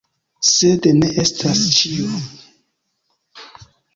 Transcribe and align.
Sed 0.51 0.87
ne 1.01 1.09
estas 1.23 1.61
ĉio. 1.75 2.17